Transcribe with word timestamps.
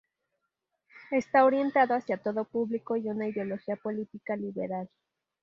Está 1.11 1.45
orientado 1.45 1.93
hacia 1.93 2.17
todo 2.17 2.45
público 2.45 2.97
y 2.97 3.07
una 3.07 3.27
ideología 3.27 3.75
política 3.75 4.35
liberal. 4.35 4.89